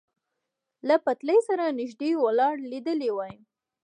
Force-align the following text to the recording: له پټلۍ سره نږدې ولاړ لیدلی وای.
له 0.87 0.95
پټلۍ 1.05 1.39
سره 1.47 1.65
نږدې 1.79 2.11
ولاړ 2.23 2.55
لیدلی 2.71 3.09
وای. 3.13 3.35